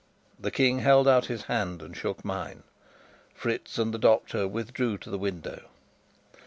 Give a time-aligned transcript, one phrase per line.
[0.39, 2.63] The King held out his hand and shook mine.
[3.35, 5.65] Fritz and the doctor withdrew to the window.